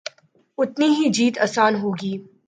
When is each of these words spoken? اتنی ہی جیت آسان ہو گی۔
اتنی 0.57 0.87
ہی 0.97 1.09
جیت 1.09 1.35
آسان 1.39 1.75
ہو 1.75 1.91
گی۔ 1.91 2.13